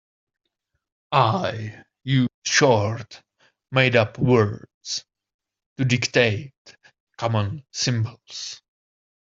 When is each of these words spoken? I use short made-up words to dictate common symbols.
I 1.11 1.85
use 2.03 2.27
short 2.43 3.21
made-up 3.69 4.17
words 4.17 5.05
to 5.77 5.85
dictate 5.85 6.55
common 7.19 7.67
symbols. 7.71 8.63